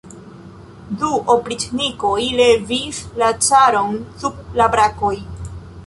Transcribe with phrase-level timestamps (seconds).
[1.01, 5.15] Du opriĉnikoj levis la caron sub la brakoj.